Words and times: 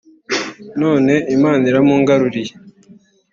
none 0.81 1.13
Imana 1.35 1.63
iramungaruriye 1.69 2.53